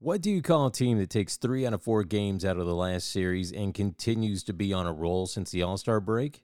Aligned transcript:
What 0.00 0.20
do 0.20 0.30
you 0.30 0.42
call 0.42 0.66
a 0.66 0.72
team 0.72 0.98
that 0.98 1.08
takes 1.08 1.36
three 1.36 1.66
out 1.66 1.72
of 1.72 1.82
four 1.82 2.04
games 2.04 2.44
out 2.44 2.58
of 2.58 2.66
the 2.66 2.74
last 2.74 3.10
series 3.10 3.52
and 3.52 3.72
continues 3.72 4.42
to 4.44 4.52
be 4.52 4.72
on 4.72 4.86
a 4.86 4.92
roll 4.92 5.26
since 5.26 5.50
the 5.50 5.62
All 5.62 5.78
Star 5.78 6.00
break? 6.00 6.42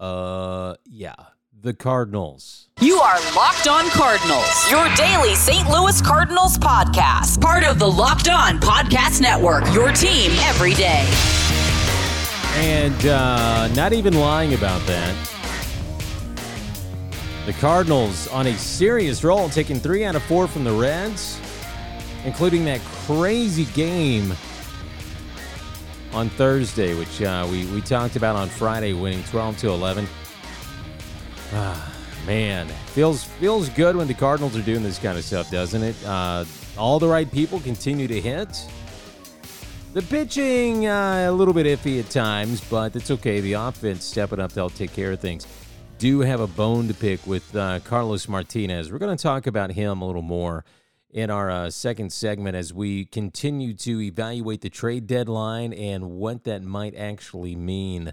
Uh, 0.00 0.74
yeah, 0.86 1.14
the 1.60 1.72
Cardinals. 1.74 2.68
You 2.80 2.98
are 2.98 3.18
Locked 3.36 3.68
On 3.68 3.88
Cardinals, 3.90 4.70
your 4.70 4.88
daily 4.96 5.34
St. 5.36 5.68
Louis 5.68 6.00
Cardinals 6.00 6.58
podcast. 6.58 7.40
Part 7.40 7.64
of 7.64 7.78
the 7.78 7.86
Locked 7.88 8.28
On 8.28 8.58
Podcast 8.58 9.20
Network, 9.20 9.62
your 9.72 9.92
team 9.92 10.32
every 10.40 10.74
day. 10.74 11.06
And 12.56 13.06
uh, 13.06 13.68
not 13.74 13.92
even 13.92 14.14
lying 14.14 14.54
about 14.54 14.84
that. 14.86 15.14
The 17.46 17.52
Cardinals 17.54 18.26
on 18.28 18.48
a 18.48 18.54
serious 18.54 19.22
roll, 19.22 19.48
taking 19.48 19.78
three 19.78 20.04
out 20.04 20.16
of 20.16 20.22
four 20.24 20.48
from 20.48 20.64
the 20.64 20.72
Reds 20.72 21.38
including 22.24 22.64
that 22.66 22.80
crazy 23.06 23.64
game 23.66 24.32
on 26.12 26.28
Thursday, 26.30 26.94
which 26.94 27.22
uh, 27.22 27.46
we, 27.50 27.66
we 27.66 27.80
talked 27.80 28.16
about 28.16 28.36
on 28.36 28.48
Friday, 28.48 28.92
winning 28.92 29.22
12 29.24 29.58
to 29.58 29.68
11. 29.68 30.06
Ah, 31.52 31.92
man, 32.26 32.66
feels 32.66 33.24
feels 33.24 33.68
good 33.70 33.96
when 33.96 34.06
the 34.06 34.14
Cardinals 34.14 34.56
are 34.56 34.62
doing 34.62 34.82
this 34.82 34.98
kind 34.98 35.18
of 35.18 35.24
stuff, 35.24 35.50
doesn't 35.50 35.82
it? 35.82 35.96
Uh, 36.04 36.44
all 36.78 36.98
the 36.98 37.08
right 37.08 37.30
people 37.30 37.60
continue 37.60 38.06
to 38.06 38.20
hit. 38.20 38.48
The 39.92 40.02
pitching 40.02 40.86
uh, 40.86 41.26
a 41.28 41.32
little 41.32 41.52
bit 41.52 41.66
iffy 41.66 41.98
at 41.98 42.08
times, 42.10 42.60
but 42.60 42.94
it's 42.94 43.10
okay. 43.10 43.40
The 43.40 43.54
offense 43.54 44.04
stepping 44.04 44.38
up 44.38 44.52
they'll 44.52 44.70
take 44.70 44.92
care 44.92 45.12
of 45.12 45.20
things. 45.20 45.46
Do 45.98 46.20
have 46.20 46.40
a 46.40 46.46
bone 46.46 46.86
to 46.88 46.94
pick 46.94 47.26
with 47.26 47.54
uh, 47.56 47.80
Carlos 47.80 48.28
Martinez. 48.28 48.92
We're 48.92 48.98
going 48.98 49.16
to 49.16 49.22
talk 49.22 49.48
about 49.48 49.72
him 49.72 50.00
a 50.00 50.06
little 50.06 50.22
more 50.22 50.64
in 51.12 51.30
our 51.30 51.50
uh, 51.50 51.70
second 51.70 52.12
segment 52.12 52.56
as 52.56 52.72
we 52.72 53.04
continue 53.04 53.74
to 53.74 54.00
evaluate 54.00 54.60
the 54.60 54.70
trade 54.70 55.06
deadline 55.06 55.72
and 55.72 56.10
what 56.10 56.44
that 56.44 56.62
might 56.62 56.94
actually 56.94 57.56
mean 57.56 58.12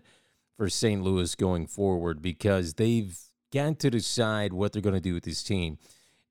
for 0.58 0.70
St. 0.70 1.03
Louis 1.03 1.36
going 1.36 1.68
forward 1.68 2.22
because 2.22 2.73
they've 2.73 3.18
got 3.53 3.80
to 3.80 3.90
decide 3.90 4.52
what 4.52 4.73
they're 4.73 4.81
going 4.81 4.95
to 4.95 5.02
do 5.02 5.14
with 5.14 5.23
this 5.23 5.44
team. 5.44 5.78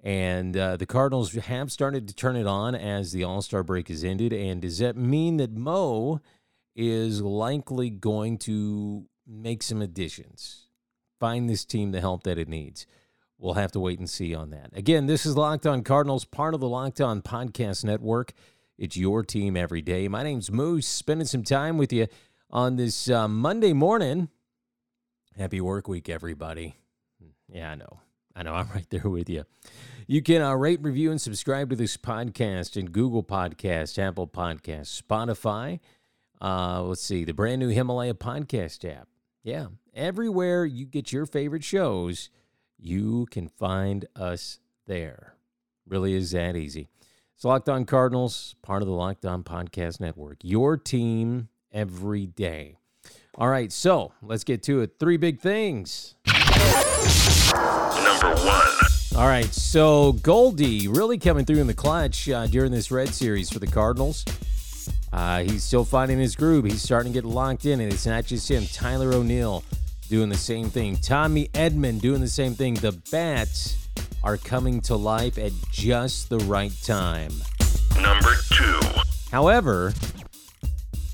And 0.03 0.57
uh, 0.57 0.77
the 0.77 0.87
Cardinals 0.87 1.33
have 1.35 1.73
started 1.73 2.07
to 2.09 2.15
turn 2.15 2.37
it 2.37 2.47
on 2.47 2.75
as 2.75 3.13
the 3.13 3.25
All 3.25 3.43
Star 3.43 3.63
break 3.63 3.89
has 3.89 4.05
ended. 4.05 4.33
And 4.33 4.63
does 4.63 4.79
that 4.79 4.97
mean 4.97 5.37
that 5.39 5.53
Mo 5.53 6.21
is 6.75 7.23
likely 7.23 7.91
going 7.91 8.39
to 8.39 9.07
make 9.27 9.63
some 9.63 9.81
additions, 9.81 10.67
find 11.19 11.49
this 11.49 11.65
team 11.65 11.93
the 11.93 12.01
help 12.01 12.25
that 12.25 12.39
it 12.39 12.49
needs? 12.49 12.87
We'll 13.39 13.55
have 13.55 13.73
to 13.73 13.81
wait 13.81 13.99
and 13.99 14.09
see 14.09 14.35
on 14.35 14.51
that. 14.51 14.71
Again, 14.73 15.07
this 15.07 15.27
is 15.27 15.37
Locked 15.37 15.67
On 15.67 15.83
Cardinals, 15.83 16.25
part 16.25 16.55
of 16.55 16.61
the 16.61 16.69
Locked 16.69 17.03
On 17.03 17.21
Podcast 17.21 17.85
Network. 17.85 18.33
It's 18.79 18.97
your 18.97 19.23
team 19.23 19.59
every 19.59 19.83
day. 19.83 20.09
My 20.09 20.23
name's 20.23 20.51
Moose, 20.51 20.89
spending 20.89 21.27
some 21.27 21.43
time 21.43 21.77
with 21.77 21.93
you 21.93 22.07
on 22.51 22.77
this 22.77 23.11
uh, 23.11 23.29
Monday 23.29 23.75
morning. 23.75 24.31
Happy 25.37 25.61
work 25.61 25.87
week, 25.87 26.09
everybody. 26.09 26.77
Yeah, 27.47 27.73
I 27.73 27.75
know. 27.75 28.01
I 28.35 28.43
know. 28.43 28.55
I'm 28.55 28.69
right 28.71 28.89
there 28.89 29.11
with 29.11 29.29
you. 29.29 29.45
You 30.07 30.23
can 30.23 30.41
uh, 30.41 30.55
rate, 30.55 30.81
review, 30.83 31.11
and 31.11 31.21
subscribe 31.21 31.69
to 31.71 31.77
this 31.77 31.99
podcast 31.99 32.79
in 32.79 32.87
Google 32.87 33.23
Podcast, 33.23 33.99
Apple 33.99 34.29
Podcast, 34.29 35.03
Spotify. 35.03 35.81
Uh, 36.41 36.83
let's 36.83 37.03
see, 37.03 37.25
the 37.25 37.35
brand 37.35 37.61
new 37.61 37.69
Himalaya 37.69 38.15
podcast 38.15 38.91
app. 38.91 39.09
Yeah, 39.43 39.67
everywhere 39.95 40.65
you 40.65 40.87
get 40.87 41.13
your 41.13 41.27
favorite 41.27 41.65
shows– 41.65 42.31
you 42.79 43.27
can 43.31 43.49
find 43.49 44.07
us 44.15 44.59
there. 44.87 45.35
Really 45.87 46.15
is 46.15 46.33
that 46.33 46.57
easy. 46.57 46.89
It's 47.35 47.45
Locked 47.45 47.69
On 47.69 47.85
Cardinals, 47.85 48.55
part 48.63 48.83
of 48.83 48.89
the 48.89 48.95
Locked 48.95 49.27
On 49.27 49.43
Podcast 49.43 50.01
Network. 50.01 50.39
Your 50.43 50.77
team 50.77 51.49
every 51.73 52.27
day. 52.27 52.79
All 53.37 53.49
right, 53.49 53.71
so 53.71 54.13
let's 54.23 54.45
get 54.45 54.63
to 54.65 54.81
it. 54.81 54.93
Three 54.99 55.19
big 55.19 55.39
things. 55.41 56.15
Number 57.53 58.35
one. 58.43 58.63
All 59.17 59.27
right, 59.29 59.53
so 59.53 60.13
Goldie 60.13 60.89
really 60.89 61.19
coming 61.19 61.45
through 61.45 61.61
in 61.61 61.67
the 61.67 61.75
clutch 61.75 62.29
uh, 62.29 62.47
during 62.47 62.73
this 62.73 62.91
Red 62.91 63.09
Series 63.09 63.51
for 63.51 63.59
the 63.59 63.67
Cardinals. 63.67 64.25
Uh, 65.13 65.43
he's 65.43 65.63
still 65.63 65.85
finding 65.85 66.19
his 66.19 66.35
groove. 66.37 66.65
He's 66.65 66.83
starting 66.83 67.13
to 67.13 67.21
get 67.21 67.25
locked 67.27 67.65
in, 67.65 67.81
and 67.81 67.93
it's 67.93 68.07
not 68.07 68.25
just 68.27 68.51
him. 68.51 68.67
Tyler 68.67 69.13
O'Neill 69.13 69.63
doing 70.09 70.29
the 70.29 70.37
same 70.37 70.71
thing. 70.71 70.97
Tommy 70.97 71.49
Edman 71.49 72.01
doing 72.01 72.21
the 72.21 72.29
same 72.29 72.55
thing. 72.55 72.75
The 72.75 72.93
bats 73.11 73.89
are 74.23 74.37
coming 74.37 74.81
to 74.83 74.97
life 74.97 75.39
at 75.39 75.53
just 75.71 76.29
the 76.29 76.39
right 76.41 76.73
time. 76.83 77.33
Number 78.01 78.35
two. 78.53 78.81
However, 79.31 79.93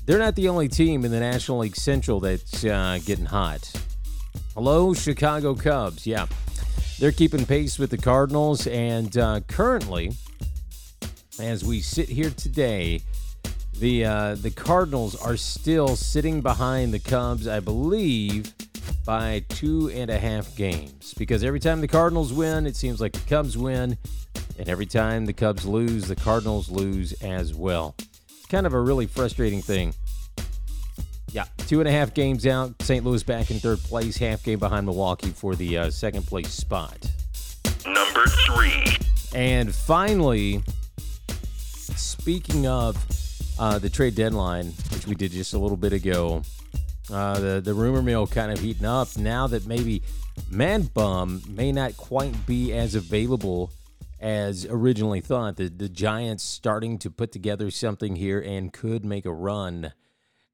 they're 0.05 0.19
not 0.19 0.35
the 0.35 0.49
only 0.49 0.67
team 0.67 1.05
in 1.05 1.11
the 1.11 1.19
National 1.19 1.59
League 1.59 1.75
Central 1.75 2.19
that's 2.19 2.65
uh, 2.65 2.99
getting 3.05 3.25
hot. 3.25 3.71
Hello, 4.53 4.93
Chicago 4.93 5.55
Cubs. 5.55 6.05
Yeah, 6.05 6.27
they're 6.99 7.11
keeping 7.11 7.45
pace 7.45 7.79
with 7.79 7.89
the 7.89 7.97
Cardinals, 7.97 8.67
and 8.67 9.17
uh, 9.17 9.39
currently, 9.47 10.11
as 11.39 11.63
we 11.63 11.81
sit 11.81 12.09
here 12.09 12.29
today, 12.29 13.01
the 13.79 14.05
uh, 14.05 14.35
the 14.35 14.51
Cardinals 14.51 15.15
are 15.15 15.37
still 15.37 15.95
sitting 15.95 16.41
behind 16.41 16.93
the 16.93 16.99
Cubs, 16.99 17.47
I 17.47 17.59
believe, 17.59 18.53
by 19.05 19.43
two 19.49 19.89
and 19.89 20.09
a 20.09 20.17
half 20.17 20.55
games. 20.55 21.13
Because 21.13 21.43
every 21.43 21.59
time 21.59 21.81
the 21.81 21.87
Cardinals 21.87 22.31
win, 22.31 22.65
it 22.65 22.75
seems 22.75 23.01
like 23.01 23.13
the 23.13 23.29
Cubs 23.29 23.57
win. 23.57 23.97
And 24.57 24.69
every 24.69 24.85
time 24.85 25.25
the 25.25 25.33
Cubs 25.33 25.65
lose, 25.65 26.07
the 26.07 26.15
Cardinals 26.15 26.69
lose 26.69 27.13
as 27.21 27.53
well. 27.53 27.95
It's 27.97 28.45
kind 28.47 28.65
of 28.65 28.73
a 28.73 28.79
really 28.79 29.07
frustrating 29.07 29.61
thing. 29.61 29.93
Yeah, 31.31 31.45
two 31.57 31.79
and 31.79 31.89
a 31.89 31.91
half 31.91 32.13
games 32.13 32.45
out. 32.45 32.79
St. 32.83 33.03
Louis 33.03 33.23
back 33.23 33.49
in 33.49 33.57
third 33.59 33.79
place, 33.79 34.17
half 34.17 34.43
game 34.43 34.59
behind 34.59 34.85
Milwaukee 34.85 35.31
for 35.31 35.55
the 35.55 35.77
uh, 35.79 35.89
second 35.89 36.27
place 36.27 36.51
spot. 36.51 37.09
Number 37.85 38.25
three. 38.45 38.85
And 39.33 39.73
finally, 39.73 40.61
speaking 41.95 42.67
of 42.67 43.03
uh, 43.57 43.79
the 43.79 43.89
trade 43.89 44.13
deadline, 44.13 44.67
which 44.91 45.07
we 45.07 45.15
did 45.15 45.31
just 45.31 45.53
a 45.53 45.57
little 45.57 45.77
bit 45.77 45.91
ago, 45.91 46.43
uh, 47.13 47.39
the 47.39 47.61
the 47.61 47.73
rumor 47.73 48.01
mill 48.01 48.27
kind 48.27 48.51
of 48.51 48.59
heating 48.59 48.85
up 48.85 49.15
now 49.17 49.47
that 49.47 49.65
maybe 49.65 50.01
MadBum 50.51 51.47
may 51.47 51.71
not 51.71 51.95
quite 51.95 52.45
be 52.45 52.73
as 52.73 52.95
available 52.95 53.71
as 54.19 54.65
originally 54.69 55.21
thought. 55.21 55.57
The 55.57 55.69
the 55.69 55.89
Giants 55.89 56.43
starting 56.43 56.97
to 56.99 57.11
put 57.11 57.31
together 57.31 57.71
something 57.71 58.15
here 58.15 58.39
and 58.39 58.73
could 58.73 59.05
make 59.05 59.25
a 59.25 59.33
run 59.33 59.93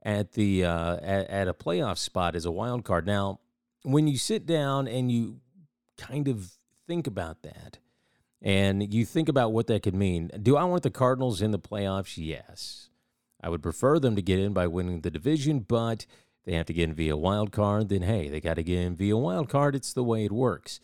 at 0.03 0.33
the 0.33 0.65
uh, 0.65 0.97
at, 0.97 1.29
at 1.29 1.47
a 1.47 1.53
playoff 1.53 1.97
spot 1.97 2.35
as 2.35 2.45
a 2.45 2.51
wild 2.51 2.83
card. 2.83 3.05
Now, 3.05 3.39
when 3.83 4.07
you 4.07 4.17
sit 4.17 4.45
down 4.45 4.87
and 4.87 5.11
you 5.11 5.39
kind 5.97 6.27
of 6.27 6.51
think 6.87 7.07
about 7.07 7.43
that, 7.43 7.77
and 8.41 8.93
you 8.93 9.05
think 9.05 9.29
about 9.29 9.51
what 9.51 9.67
that 9.67 9.83
could 9.83 9.95
mean, 9.95 10.31
do 10.41 10.55
I 10.57 10.63
want 10.63 10.83
the 10.83 10.89
Cardinals 10.89 11.41
in 11.41 11.51
the 11.51 11.59
playoffs? 11.59 12.13
Yes. 12.17 12.89
I 13.41 13.49
would 13.49 13.63
prefer 13.63 13.99
them 13.99 14.15
to 14.15 14.21
get 14.21 14.39
in 14.39 14.53
by 14.53 14.67
winning 14.67 15.01
the 15.01 15.11
division, 15.11 15.59
but 15.59 16.05
they 16.45 16.53
have 16.53 16.65
to 16.67 16.73
get 16.73 16.89
in 16.89 16.95
via 16.95 17.17
wild 17.17 17.51
card, 17.51 17.89
then 17.89 18.01
hey, 18.01 18.29
they 18.29 18.39
got 18.41 18.55
to 18.55 18.63
get 18.63 18.79
in 18.79 18.95
via 18.95 19.17
wild 19.17 19.49
card. 19.49 19.75
It's 19.75 19.93
the 19.93 20.03
way 20.03 20.25
it 20.25 20.31
works. 20.31 20.79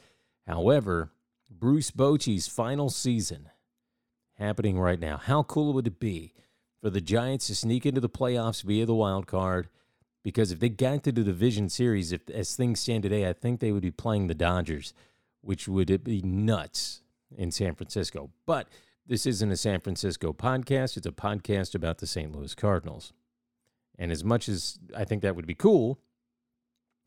However, 0.48 1.12
Bruce 1.50 1.92
Bochy's 1.92 2.48
final 2.48 2.90
season 2.90 3.50
happening 4.38 4.80
right 4.80 5.00
now. 5.00 5.18
How 5.18 5.44
cool 5.44 5.74
would 5.74 5.88
it 5.88 6.00
be 6.00 6.34
for 6.82 6.90
the 6.90 7.02
Giants 7.02 7.48
to 7.48 7.56
sneak 7.56 7.86
into 7.86 8.02
the 8.02 8.10
playoffs 8.10 8.64
via 8.64 8.86
the 8.86 8.96
wild 8.96 9.28
card? 9.28 9.70
Because 10.24 10.52
if 10.52 10.60
they 10.60 10.70
got 10.70 11.04
to 11.04 11.12
the 11.12 11.24
division 11.24 11.70
series, 11.70 12.12
if 12.12 12.30
as 12.30 12.56
things 12.56 12.80
stand 12.80 13.04
today, 13.04 13.30
I 13.30 13.34
think 13.34 13.60
they 13.60 13.72
would 13.72 13.84
be 13.84 13.92
playing 13.92 14.28
the 14.28 14.34
Dodgers, 14.34 14.94
which 15.42 15.68
would 15.68 16.04
be 16.04 16.22
nuts 16.22 17.02
in 17.36 17.52
San 17.52 17.76
Francisco. 17.76 18.32
But 18.46 18.68
this 19.06 19.26
isn't 19.28 19.52
a 19.52 19.58
San 19.58 19.82
Francisco 19.82 20.34
podcast. 20.34 20.98
It's 20.98 21.06
a 21.06 21.12
podcast 21.12 21.76
about 21.76 22.00
the 22.00 22.08
St. 22.08 22.36
Louis 22.36 22.56
Cardinals. 22.56 23.14
And 23.98 24.12
as 24.12 24.24
much 24.24 24.50
as 24.50 24.80
I 24.96 25.06
think 25.06 25.22
that 25.22 25.36
would 25.36 25.48
be 25.48 25.56
cool, 25.56 26.00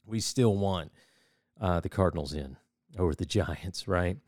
we 0.06 0.20
still 0.20 0.56
want 0.56 0.92
uh, 1.60 1.80
the 1.80 1.88
Cardinals 1.88 2.32
in 2.32 2.56
over 2.98 3.14
the 3.14 3.26
Giants, 3.26 3.86
right? 3.86 4.18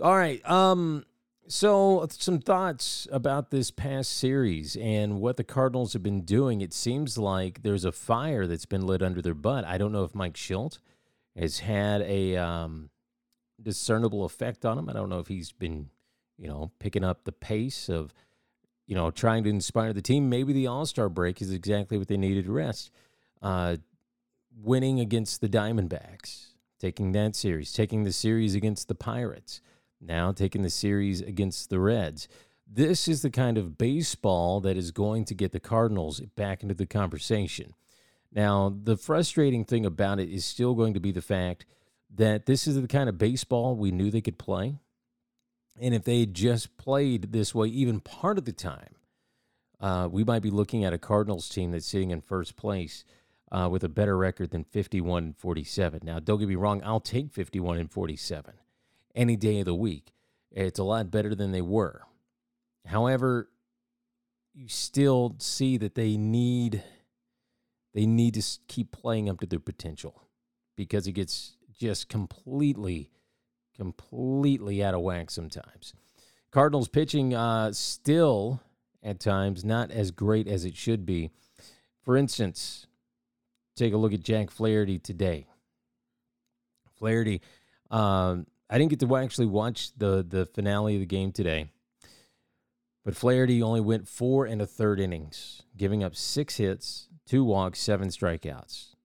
All 0.00 0.16
right. 0.16 0.48
Um, 0.48 1.04
so 1.48 2.06
some 2.10 2.40
thoughts 2.40 3.08
about 3.10 3.50
this 3.50 3.70
past 3.70 4.16
series 4.16 4.76
and 4.76 5.20
what 5.20 5.36
the 5.36 5.44
Cardinals 5.44 5.94
have 5.94 6.02
been 6.02 6.22
doing. 6.22 6.60
It 6.60 6.74
seems 6.74 7.16
like 7.16 7.62
there's 7.62 7.84
a 7.84 7.92
fire 7.92 8.46
that's 8.46 8.66
been 8.66 8.86
lit 8.86 9.02
under 9.02 9.22
their 9.22 9.34
butt. 9.34 9.64
I 9.64 9.78
don't 9.78 9.92
know 9.92 10.04
if 10.04 10.14
Mike 10.14 10.34
Shildt 10.34 10.78
has 11.36 11.60
had 11.60 12.02
a 12.02 12.36
um, 12.36 12.90
discernible 13.60 14.24
effect 14.24 14.64
on 14.64 14.78
him. 14.78 14.88
I 14.88 14.92
don't 14.92 15.08
know 15.08 15.20
if 15.20 15.28
he's 15.28 15.52
been, 15.52 15.88
you 16.36 16.48
know, 16.48 16.70
picking 16.78 17.04
up 17.04 17.24
the 17.24 17.32
pace 17.32 17.88
of– 17.88 18.12
you 18.88 18.94
know, 18.94 19.10
trying 19.10 19.44
to 19.44 19.50
inspire 19.50 19.92
the 19.92 20.02
team. 20.02 20.28
Maybe 20.28 20.52
the 20.52 20.66
All 20.66 20.86
Star 20.86 21.08
break 21.08 21.40
is 21.40 21.52
exactly 21.52 21.98
what 21.98 22.08
they 22.08 22.16
needed 22.16 22.46
to 22.46 22.52
rest. 22.52 22.90
Uh, 23.40 23.76
winning 24.60 24.98
against 24.98 25.40
the 25.40 25.48
Diamondbacks, 25.48 26.54
taking 26.80 27.12
that 27.12 27.36
series, 27.36 27.72
taking 27.72 28.02
the 28.02 28.12
series 28.12 28.54
against 28.54 28.88
the 28.88 28.94
Pirates, 28.94 29.60
now 30.00 30.32
taking 30.32 30.62
the 30.62 30.70
series 30.70 31.20
against 31.20 31.68
the 31.70 31.78
Reds. 31.78 32.28
This 32.66 33.06
is 33.06 33.22
the 33.22 33.30
kind 33.30 33.58
of 33.58 33.78
baseball 33.78 34.60
that 34.60 34.76
is 34.76 34.90
going 34.90 35.26
to 35.26 35.34
get 35.34 35.52
the 35.52 35.60
Cardinals 35.60 36.20
back 36.34 36.62
into 36.62 36.74
the 36.74 36.86
conversation. 36.86 37.74
Now, 38.32 38.74
the 38.82 38.96
frustrating 38.96 39.64
thing 39.64 39.86
about 39.86 40.18
it 40.18 40.30
is 40.30 40.44
still 40.44 40.74
going 40.74 40.94
to 40.94 41.00
be 41.00 41.12
the 41.12 41.22
fact 41.22 41.66
that 42.14 42.46
this 42.46 42.66
is 42.66 42.80
the 42.80 42.88
kind 42.88 43.08
of 43.08 43.18
baseball 43.18 43.76
we 43.76 43.90
knew 43.90 44.10
they 44.10 44.20
could 44.20 44.38
play. 44.38 44.76
And 45.80 45.94
if 45.94 46.04
they 46.04 46.26
just 46.26 46.76
played 46.76 47.32
this 47.32 47.54
way, 47.54 47.68
even 47.68 48.00
part 48.00 48.38
of 48.38 48.44
the 48.44 48.52
time, 48.52 48.94
uh, 49.80 50.08
we 50.10 50.24
might 50.24 50.42
be 50.42 50.50
looking 50.50 50.84
at 50.84 50.92
a 50.92 50.98
Cardinals 50.98 51.48
team 51.48 51.70
that's 51.70 51.86
sitting 51.86 52.10
in 52.10 52.20
first 52.20 52.56
place 52.56 53.04
uh, 53.52 53.68
with 53.70 53.84
a 53.84 53.88
better 53.88 54.16
record 54.16 54.50
than 54.50 54.64
51 54.64 55.24
and 55.24 55.36
47. 55.36 56.00
Now, 56.02 56.18
don't 56.18 56.38
get 56.38 56.48
me 56.48 56.56
wrong, 56.56 56.82
I'll 56.84 57.00
take 57.00 57.32
51 57.32 57.78
and 57.78 57.90
47 57.90 58.54
any 59.14 59.36
day 59.36 59.60
of 59.60 59.66
the 59.66 59.74
week. 59.74 60.12
It's 60.50 60.78
a 60.78 60.84
lot 60.84 61.10
better 61.10 61.34
than 61.34 61.52
they 61.52 61.62
were. 61.62 62.02
However, 62.86 63.48
you 64.54 64.68
still 64.68 65.36
see 65.38 65.76
that 65.76 65.94
they 65.94 66.16
need 66.16 66.82
they 67.94 68.06
need 68.06 68.34
to 68.34 68.42
keep 68.68 68.92
playing 68.92 69.28
up 69.28 69.40
to 69.40 69.46
their 69.46 69.58
potential 69.58 70.22
because 70.76 71.06
it 71.06 71.12
gets 71.12 71.56
just 71.78 72.08
completely 72.08 73.10
completely 73.78 74.82
out 74.82 74.94
of 74.94 75.00
whack 75.00 75.30
sometimes. 75.30 75.94
Cardinals 76.50 76.88
pitching 76.88 77.34
uh, 77.34 77.72
still 77.72 78.60
at 79.02 79.20
times 79.20 79.64
not 79.64 79.90
as 79.90 80.10
great 80.10 80.48
as 80.48 80.64
it 80.64 80.76
should 80.76 81.06
be. 81.06 81.30
For 82.02 82.16
instance, 82.16 82.86
take 83.76 83.92
a 83.92 83.96
look 83.96 84.12
at 84.12 84.20
Jack 84.20 84.50
Flaherty 84.50 84.98
today. 84.98 85.46
Flaherty, 86.98 87.40
um, 87.90 88.46
I 88.68 88.78
didn't 88.78 88.90
get 88.90 89.00
to 89.00 89.16
actually 89.16 89.46
watch 89.46 89.92
the 89.96 90.26
the 90.28 90.46
finale 90.46 90.94
of 90.94 91.00
the 91.00 91.06
game 91.06 91.30
today, 91.30 91.70
but 93.04 93.14
Flaherty 93.14 93.62
only 93.62 93.80
went 93.80 94.08
four 94.08 94.46
and 94.46 94.60
a 94.60 94.66
third 94.66 94.98
innings, 94.98 95.62
giving 95.76 96.02
up 96.02 96.16
six 96.16 96.56
hits, 96.56 97.08
two 97.24 97.44
walks, 97.44 97.78
seven 97.78 98.08
strikeouts, 98.08 98.96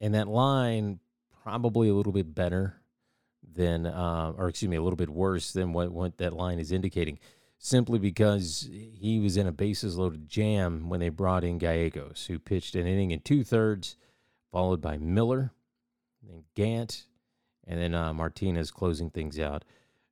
and 0.00 0.14
that 0.14 0.26
line 0.26 0.98
probably 1.42 1.88
a 1.88 1.94
little 1.94 2.12
bit 2.12 2.34
better 2.34 2.80
than, 3.54 3.86
uh, 3.86 4.32
or 4.36 4.48
excuse 4.48 4.68
me, 4.68 4.76
a 4.76 4.82
little 4.82 4.96
bit 4.96 5.10
worse 5.10 5.52
than 5.52 5.72
what 5.72 5.90
what 5.92 6.18
that 6.18 6.32
line 6.32 6.58
is 6.58 6.72
indicating 6.72 7.18
simply 7.58 7.98
because 7.98 8.68
he 8.70 9.18
was 9.18 9.36
in 9.36 9.46
a 9.46 9.52
bases 9.52 9.96
loaded 9.96 10.28
jam 10.28 10.88
when 10.88 11.00
they 11.00 11.08
brought 11.08 11.44
in 11.44 11.58
Gallegos, 11.58 12.26
who 12.26 12.38
pitched 12.38 12.74
an 12.74 12.86
inning 12.86 13.10
in 13.10 13.20
two 13.20 13.44
thirds, 13.44 13.96
followed 14.52 14.80
by 14.80 14.98
Miller, 14.98 15.52
then 16.22 16.44
Gant, 16.54 17.06
and 17.66 17.80
then 17.80 17.94
uh, 17.94 18.12
Martinez 18.12 18.70
closing 18.70 19.10
things 19.10 19.38
out, 19.38 19.64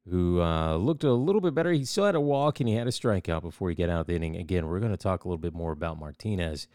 who 0.09 0.41
uh, 0.41 0.77
looked 0.77 1.05
a 1.05 1.13
little 1.13 1.41
bit 1.41 1.55
better. 1.55 1.73
He 1.73 1.85
still 1.85 2.07
had 2.07 2.15
a 2.15 2.21
walk 2.21 2.61
and 2.61 2.69
he 2.69 2.75
had 2.75 2.87
a 2.87 2.91
strikeout 2.91 3.43
before 3.43 3.69
he 3.69 3.75
got 3.75 3.91
out 3.91 4.01
of 4.01 4.07
the 4.07 4.17
inning. 4.17 4.37
Again, 4.37 4.67
we're 4.67 4.81
going 4.81 4.93
to 4.93 4.99
talk 4.99 5.25
a 5.25 5.29
little 5.29 5.39
bit 5.39 5.55
more 5.55 5.73
about 5.73 5.99
Martinez 5.99 6.67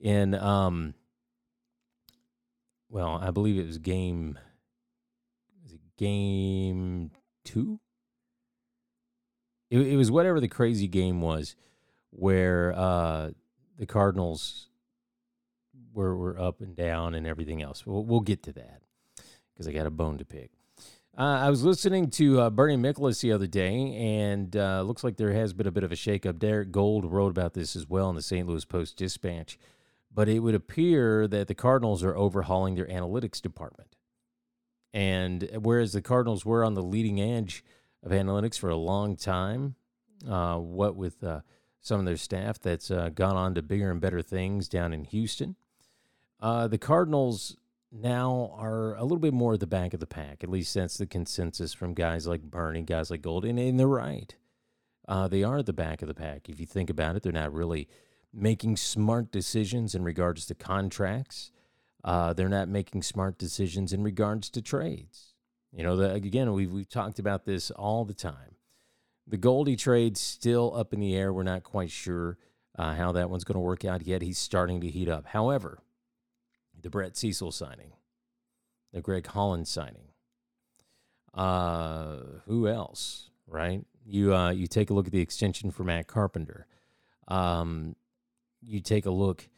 in, 0.00 0.34
um, 0.34 0.94
well, 2.88 3.18
I 3.20 3.30
believe 3.30 3.58
it 3.58 3.66
was 3.66 3.78
game, 3.78 4.38
game 5.96 7.10
two? 7.44 7.80
it, 9.72 9.80
it 9.80 9.96
was 9.96 10.10
whatever 10.10 10.38
the 10.38 10.48
crazy 10.48 10.86
game 10.86 11.22
was 11.22 11.56
where 12.10 12.74
uh, 12.76 13.30
the 13.78 13.86
Cardinals 13.86 14.68
were, 15.94 16.14
were 16.14 16.38
up 16.38 16.60
and 16.60 16.76
down 16.76 17.14
and 17.14 17.26
everything 17.26 17.62
else. 17.62 17.86
We'll, 17.86 18.04
we'll 18.04 18.20
get 18.20 18.42
to 18.44 18.52
that 18.52 18.82
because 19.52 19.66
I 19.66 19.72
got 19.72 19.86
a 19.86 19.90
bone 19.90 20.18
to 20.18 20.26
pick. 20.26 20.50
Uh, 21.16 21.40
I 21.40 21.50
was 21.50 21.62
listening 21.62 22.10
to 22.10 22.40
uh, 22.40 22.50
Bernie 22.50 22.76
Miklasz 22.76 23.20
the 23.20 23.32
other 23.32 23.46
day, 23.46 23.94
and 23.94 24.54
uh, 24.56 24.82
looks 24.82 25.04
like 25.04 25.16
there 25.16 25.32
has 25.32 25.52
been 25.52 25.66
a 25.66 25.72
bit 25.72 25.84
of 25.84 25.92
a 25.92 25.96
shakeup. 25.96 26.38
Derrick 26.38 26.70
Goold 26.70 27.10
wrote 27.10 27.30
about 27.30 27.54
this 27.54 27.74
as 27.74 27.86
well 27.86 28.08
in 28.10 28.16
the 28.16 28.22
St. 28.22 28.46
Louis 28.46 28.64
Post 28.64 28.96
Dispatch. 28.96 29.58
But 30.14 30.28
it 30.28 30.40
would 30.40 30.54
appear 30.54 31.26
that 31.28 31.48
the 31.48 31.54
Cardinals 31.54 32.02
are 32.04 32.16
overhauling 32.16 32.74
their 32.74 32.86
analytics 32.86 33.40
department. 33.40 33.96
And 34.94 35.48
whereas 35.60 35.92
the 35.92 36.02
Cardinals 36.02 36.44
were 36.44 36.64
on 36.64 36.74
the 36.74 36.82
leading 36.82 37.20
edge 37.20 37.64
of 38.02 38.12
analytics 38.12 38.58
for 38.58 38.68
a 38.68 38.76
long 38.76 39.16
time. 39.16 39.76
Uh, 40.28 40.56
what 40.56 40.94
with 40.94 41.24
uh, 41.24 41.40
some 41.80 41.98
of 41.98 42.06
their 42.06 42.16
staff 42.16 42.60
that's 42.60 42.90
uh, 42.90 43.10
gone 43.12 43.36
on 43.36 43.54
to 43.54 43.62
bigger 43.62 43.90
and 43.90 44.00
better 44.00 44.22
things 44.22 44.68
down 44.68 44.92
in 44.92 45.04
Houston. 45.04 45.56
Uh, 46.40 46.68
the 46.68 46.78
Cardinals 46.78 47.56
now 47.90 48.54
are 48.56 48.94
a 48.94 49.02
little 49.02 49.18
bit 49.18 49.34
more 49.34 49.54
at 49.54 49.60
the 49.60 49.66
back 49.66 49.92
of 49.92 50.00
the 50.00 50.06
pack. 50.06 50.42
At 50.42 50.48
least 50.48 50.74
that's 50.74 50.96
the 50.96 51.06
consensus 51.06 51.74
from 51.74 51.92
guys 51.92 52.26
like 52.26 52.42
Bernie, 52.42 52.82
guys 52.82 53.10
like 53.10 53.22
Golden, 53.22 53.58
and 53.58 53.78
they're 53.78 53.86
right. 53.86 54.34
Uh, 55.06 55.28
they 55.28 55.42
are 55.42 55.58
at 55.58 55.66
the 55.66 55.72
back 55.72 56.02
of 56.02 56.08
the 56.08 56.14
pack. 56.14 56.48
If 56.48 56.60
you 56.60 56.66
think 56.66 56.88
about 56.88 57.16
it, 57.16 57.22
they're 57.22 57.32
not 57.32 57.52
really 57.52 57.88
making 58.32 58.76
smart 58.76 59.30
decisions 59.30 59.94
in 59.94 60.04
regards 60.04 60.46
to 60.46 60.54
contracts. 60.54 61.50
Uh, 62.04 62.32
they're 62.32 62.48
not 62.48 62.68
making 62.68 63.02
smart 63.02 63.38
decisions 63.38 63.92
in 63.92 64.02
regards 64.02 64.50
to 64.50 64.62
trades. 64.62 65.34
You 65.72 65.84
know, 65.84 65.96
the, 65.96 66.12
again, 66.12 66.52
we've, 66.52 66.70
we've 66.70 66.88
talked 66.88 67.18
about 67.18 67.44
this 67.44 67.70
all 67.70 68.04
the 68.04 68.14
time. 68.14 68.56
The 69.26 69.36
Goldie 69.36 69.76
trade's 69.76 70.20
still 70.20 70.76
up 70.76 70.92
in 70.92 71.00
the 71.00 71.14
air. 71.14 71.32
We're 71.32 71.44
not 71.44 71.62
quite 71.62 71.90
sure 71.90 72.38
uh, 72.76 72.94
how 72.94 73.12
that 73.12 73.30
one's 73.30 73.44
going 73.44 73.54
to 73.54 73.60
work 73.60 73.84
out 73.84 74.06
yet. 74.06 74.22
He's 74.22 74.38
starting 74.38 74.80
to 74.80 74.88
heat 74.88 75.08
up. 75.08 75.26
However, 75.26 75.78
the 76.80 76.90
Brett 76.90 77.16
Cecil 77.16 77.52
signing, 77.52 77.92
the 78.92 79.00
Greg 79.00 79.26
Holland 79.28 79.68
signing, 79.68 80.08
uh, 81.34 82.16
who 82.46 82.66
else, 82.68 83.30
right? 83.46 83.84
You 84.04 84.34
uh, 84.34 84.50
you 84.50 84.66
take 84.66 84.90
a 84.90 84.94
look 84.94 85.06
at 85.06 85.12
the 85.12 85.20
extension 85.20 85.70
for 85.70 85.84
Matt 85.84 86.08
Carpenter. 86.08 86.66
Um, 87.28 87.94
you 88.60 88.80
take 88.80 89.06
a 89.06 89.10
look 89.10 89.48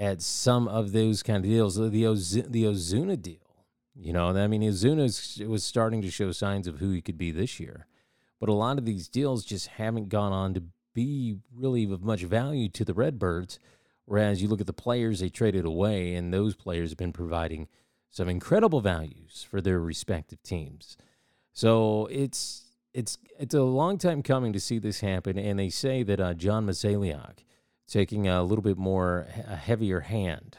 at 0.00 0.20
some 0.20 0.66
of 0.66 0.90
those 0.90 1.22
kind 1.22 1.44
of 1.44 1.48
deals. 1.48 1.76
The 1.76 2.06
Oz- 2.06 2.32
the 2.32 2.64
Ozuna 2.64 3.20
deal 3.20 3.50
you 3.94 4.12
know, 4.12 4.28
I 4.28 4.46
mean, 4.46 4.62
Ozuna 4.62 5.46
was 5.46 5.64
starting 5.64 6.00
to 6.02 6.10
show 6.10 6.32
signs 6.32 6.66
of 6.66 6.78
who 6.78 6.90
he 6.90 7.02
could 7.02 7.18
be 7.18 7.30
this 7.30 7.60
year, 7.60 7.86
but 8.38 8.48
a 8.48 8.54
lot 8.54 8.78
of 8.78 8.86
these 8.86 9.08
deals 9.08 9.44
just 9.44 9.66
haven't 9.66 10.08
gone 10.08 10.32
on 10.32 10.54
to 10.54 10.62
be 10.94 11.36
really 11.54 11.84
of 11.84 12.02
much 12.02 12.22
value 12.22 12.68
to 12.70 12.84
the 12.84 12.94
Redbirds. 12.94 13.58
Whereas 14.06 14.42
you 14.42 14.48
look 14.48 14.60
at 14.60 14.66
the 14.66 14.72
players 14.72 15.20
they 15.20 15.28
traded 15.28 15.64
away, 15.64 16.14
and 16.14 16.32
those 16.32 16.54
players 16.54 16.90
have 16.90 16.98
been 16.98 17.12
providing 17.12 17.68
some 18.10 18.28
incredible 18.28 18.80
values 18.80 19.46
for 19.48 19.60
their 19.60 19.78
respective 19.78 20.42
teams. 20.42 20.96
So 21.52 22.08
it's 22.10 22.64
it's 22.94 23.18
it's 23.38 23.54
a 23.54 23.62
long 23.62 23.98
time 23.98 24.22
coming 24.22 24.52
to 24.52 24.60
see 24.60 24.78
this 24.78 25.00
happen, 25.00 25.38
and 25.38 25.58
they 25.58 25.68
say 25.68 26.02
that 26.04 26.20
uh, 26.20 26.34
John 26.34 26.66
Mozeliak 26.66 27.44
taking 27.90 28.28
a 28.28 28.42
little 28.42 28.62
bit 28.62 28.78
more 28.78 29.26
a 29.46 29.56
heavier 29.56 30.00
hand, 30.00 30.56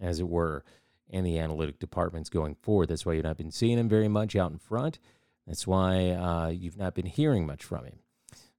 as 0.00 0.18
it 0.18 0.28
were, 0.28 0.64
and 1.10 1.24
the 1.24 1.38
analytic 1.38 1.78
departments 1.78 2.30
going 2.30 2.54
forward. 2.54 2.88
That's 2.88 3.04
why 3.04 3.12
you've 3.12 3.24
not 3.24 3.36
been 3.36 3.50
seeing 3.50 3.78
him 3.78 3.88
very 3.88 4.08
much 4.08 4.34
out 4.34 4.50
in 4.50 4.58
front. 4.58 4.98
That's 5.46 5.66
why 5.66 6.10
uh, 6.10 6.48
you've 6.48 6.78
not 6.78 6.94
been 6.94 7.06
hearing 7.06 7.46
much 7.46 7.62
from 7.62 7.84
him. 7.84 7.98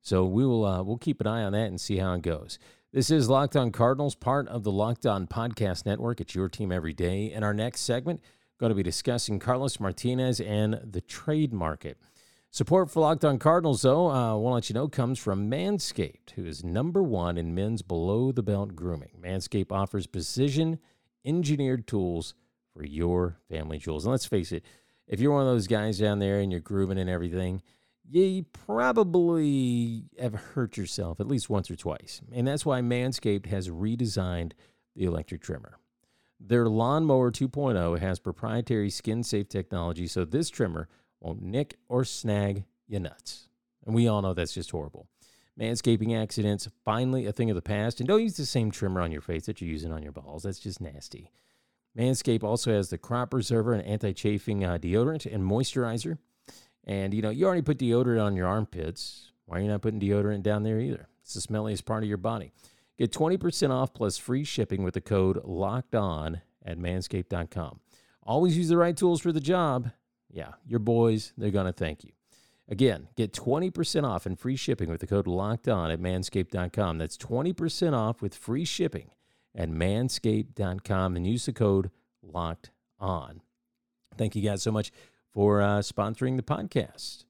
So 0.01 0.23
we 0.23 0.45
will 0.45 0.65
uh, 0.65 0.83
we'll 0.83 0.97
keep 0.97 1.19
an 1.19 1.27
eye 1.27 1.43
on 1.43 1.53
that 1.53 1.67
and 1.67 1.81
see 1.81 1.97
how 1.97 2.13
it 2.13 2.21
goes. 2.21 2.59
This 2.93 3.09
is 3.09 3.27
Locked 3.27 3.55
On 3.55 3.71
Cardinals, 3.71 4.15
part 4.15 4.47
of 4.47 4.63
the 4.63 4.71
Locked 4.71 5.05
On 5.05 5.25
Podcast 5.25 5.85
Network. 5.85 6.21
It's 6.21 6.35
your 6.35 6.47
team 6.47 6.71
every 6.71 6.93
day. 6.93 7.31
In 7.31 7.43
our 7.43 7.53
next 7.53 7.81
segment, 7.81 8.21
going 8.59 8.69
to 8.69 8.75
be 8.75 8.83
discussing 8.83 9.39
Carlos 9.39 9.79
Martinez 9.79 10.39
and 10.39 10.79
the 10.83 11.01
trade 11.01 11.51
market. 11.51 11.97
Support 12.55 12.89
for 12.89 13.01
Locked 13.01 13.25
On 13.25 13.37
Cardinals, 13.37 13.81
though, 13.81 14.07
I 14.07 14.29
uh, 14.29 14.35
want 14.37 14.53
to 14.53 14.55
let 14.55 14.69
you 14.69 14.73
know, 14.75 14.87
comes 14.87 15.19
from 15.19 15.51
Manscaped, 15.51 16.31
who 16.35 16.45
is 16.45 16.63
number 16.63 17.03
one 17.03 17.37
in 17.37 17.53
men's 17.53 17.81
below 17.81 18.31
the 18.31 18.43
belt 18.43 18.77
grooming. 18.77 19.09
Manscaped 19.21 19.73
offers 19.73 20.07
precision 20.07 20.79
engineered 21.25 21.85
tools 21.85 22.33
for 22.73 22.85
your 22.85 23.35
family 23.49 23.77
jewels. 23.77 24.05
And 24.05 24.11
let's 24.11 24.25
face 24.25 24.53
it, 24.53 24.63
if 25.05 25.19
you're 25.19 25.33
one 25.33 25.41
of 25.41 25.49
those 25.49 25.67
guys 25.67 25.99
down 25.99 26.19
there 26.19 26.39
and 26.39 26.49
you're 26.49 26.61
grooming 26.61 26.97
and 26.97 27.09
everything, 27.09 27.61
you 28.09 28.45
probably 28.53 30.05
have 30.17 30.33
hurt 30.33 30.77
yourself 30.77 31.19
at 31.19 31.27
least 31.27 31.49
once 31.49 31.69
or 31.69 31.75
twice. 31.75 32.21
And 32.31 32.47
that's 32.47 32.65
why 32.65 32.79
Manscaped 32.79 33.47
has 33.47 33.67
redesigned 33.67 34.53
the 34.95 35.03
electric 35.03 35.41
trimmer. 35.41 35.77
Their 36.39 36.69
Lawnmower 36.69 37.31
2.0 37.31 37.99
has 37.99 38.19
proprietary 38.19 38.91
skin 38.91 39.23
safe 39.23 39.49
technology, 39.49 40.07
so 40.07 40.23
this 40.23 40.49
trimmer 40.49 40.87
won't 41.25 41.41
nick 41.41 41.77
or 41.89 42.05
snag 42.05 42.65
your 42.87 43.01
nuts. 43.01 43.49
And 43.85 43.95
we 43.95 44.07
all 44.07 44.21
know 44.21 44.33
that's 44.33 44.53
just 44.53 44.71
horrible. 44.71 45.07
Manscaping 45.59 46.21
accidents, 46.21 46.67
finally 46.83 47.25
a 47.25 47.31
thing 47.31 47.49
of 47.49 47.55
the 47.55 47.61
past. 47.61 47.99
And 47.99 48.07
don't 48.07 48.21
use 48.21 48.37
the 48.37 48.45
same 48.45 48.71
trimmer 48.71 49.01
on 49.01 49.11
your 49.11 49.21
face 49.21 49.45
that 49.45 49.61
you're 49.61 49.69
using 49.69 49.91
on 49.91 50.03
your 50.03 50.11
balls. 50.11 50.43
That's 50.43 50.59
just 50.59 50.81
nasty. 50.81 51.31
Manscaped 51.97 52.43
also 52.43 52.73
has 52.73 52.89
the 52.89 52.97
crop 52.97 53.31
preserver 53.31 53.73
and 53.73 53.85
anti-chafing 53.85 54.65
uh, 54.65 54.77
deodorant 54.77 55.31
and 55.31 55.43
moisturizer. 55.43 56.17
And 56.83 57.13
you 57.13 57.21
know, 57.21 57.29
you 57.29 57.45
already 57.45 57.61
put 57.61 57.79
deodorant 57.79 58.23
on 58.23 58.35
your 58.35 58.47
armpits. 58.47 59.31
Why 59.45 59.57
are 59.57 59.61
you 59.61 59.69
not 59.69 59.81
putting 59.81 59.99
deodorant 59.99 60.43
down 60.43 60.63
there 60.63 60.79
either? 60.79 61.07
It's 61.21 61.33
the 61.33 61.41
smelliest 61.41 61.85
part 61.85 62.03
of 62.03 62.09
your 62.09 62.17
body. 62.17 62.51
Get 62.97 63.11
20% 63.11 63.71
off 63.71 63.93
plus 63.93 64.17
free 64.17 64.43
shipping 64.43 64.83
with 64.83 64.93
the 64.93 65.01
code 65.01 65.41
locked 65.43 65.95
on 65.95 66.41
at 66.65 66.77
manscaped.com. 66.77 67.79
Always 68.23 68.57
use 68.57 68.69
the 68.69 68.77
right 68.77 68.95
tools 68.95 69.21
for 69.21 69.31
the 69.31 69.39
job. 69.39 69.91
Yeah, 70.35 70.51
your 70.67 70.79
boys, 70.79 71.31
they're 71.37 71.49
going 71.49 71.65
to 71.65 71.71
thank 71.71 72.03
you. 72.03 72.11
Again, 72.67 73.07
get 73.15 73.31
20% 73.31 74.03
off 74.03 74.25
and 74.25 74.37
free 74.37 74.57
shipping 74.57 74.89
with 74.89 74.99
the 74.99 75.07
code 75.07 75.27
locked 75.27 75.69
on 75.69 75.91
at 75.91 76.01
manscaped.com. 76.01 76.97
That's 76.97 77.17
20% 77.17 77.93
off 77.93 78.21
with 78.21 78.35
free 78.35 78.65
shipping 78.65 79.11
at 79.55 79.69
manscaped.com 79.69 81.15
and 81.15 81.25
use 81.25 81.45
the 81.45 81.53
code 81.53 81.89
locked 82.21 82.71
on. 82.99 83.43
Thank 84.17 84.35
you 84.35 84.41
guys 84.41 84.61
so 84.61 84.73
much 84.73 84.91
for 85.31 85.61
uh, 85.61 85.79
sponsoring 85.79 86.35
the 86.35 86.43
podcast. 86.43 87.23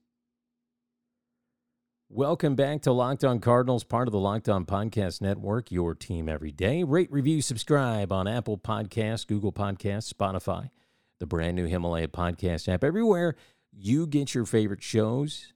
Welcome 2.08 2.56
back 2.56 2.82
to 2.82 2.92
Locked 2.92 3.24
On 3.24 3.38
Cardinals, 3.38 3.84
part 3.84 4.08
of 4.08 4.12
the 4.12 4.18
Locked 4.18 4.48
On 4.48 4.64
Podcast 4.64 5.20
Network, 5.20 5.70
your 5.70 5.94
team 5.94 6.28
every 6.28 6.52
day. 6.52 6.82
Rate, 6.82 7.12
review, 7.12 7.40
subscribe 7.40 8.10
on 8.10 8.26
Apple 8.26 8.58
Podcasts, 8.58 9.24
Google 9.26 9.52
Podcasts, 9.52 10.12
Spotify, 10.12 10.70
the 11.18 11.26
brand 11.26 11.56
new 11.56 11.66
Himalaya 11.66 12.08
podcast 12.08 12.68
app. 12.68 12.84
Everywhere 12.84 13.36
you 13.72 14.06
get 14.06 14.34
your 14.34 14.44
favorite 14.44 14.82
shows, 14.82 15.52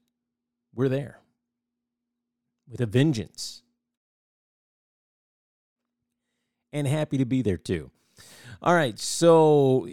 we're 0.74 0.88
there 0.88 1.20
with 2.68 2.80
a 2.80 2.86
vengeance. 2.86 3.62
And 6.72 6.86
happy 6.86 7.18
to 7.18 7.24
be 7.24 7.42
there 7.42 7.56
too. 7.56 7.90
All 8.62 8.74
right, 8.74 8.98
so 8.98 9.88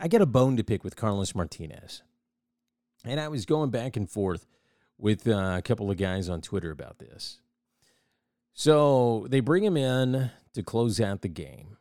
I 0.00 0.06
got 0.08 0.20
a 0.20 0.26
bone 0.26 0.56
to 0.58 0.64
pick 0.64 0.84
with 0.84 0.96
Carlos 0.96 1.34
Martinez. 1.34 2.02
And 3.04 3.18
I 3.18 3.28
was 3.28 3.46
going 3.46 3.70
back 3.70 3.96
and 3.96 4.08
forth 4.08 4.46
with 4.98 5.26
uh, 5.26 5.56
a 5.58 5.62
couple 5.62 5.90
of 5.90 5.96
guys 5.96 6.28
on 6.28 6.40
Twitter 6.40 6.70
about 6.70 6.98
this. 6.98 7.40
So 8.54 9.26
they 9.30 9.40
bring 9.40 9.64
him 9.64 9.76
in 9.76 10.30
to 10.54 10.62
close 10.62 11.00
out 11.00 11.22
the 11.22 11.28
game. 11.28 11.78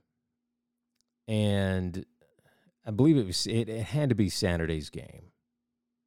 And 1.28 2.06
I 2.92 2.94
believe 2.94 3.16
it 3.16 3.26
was 3.26 3.48
it, 3.48 3.70
it 3.70 3.84
had 3.84 4.10
to 4.10 4.16
be 4.16 4.28
Saturday's 4.28 4.90
game 4.90 5.32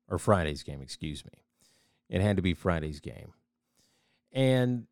or 0.06 0.18
Friday's 0.18 0.62
game, 0.62 0.82
excuse 0.82 1.24
me. 1.24 1.32
It 2.10 2.20
had 2.20 2.36
to 2.36 2.42
be 2.42 2.52
Friday's 2.52 3.00
game. 3.00 3.32
And 4.32 4.86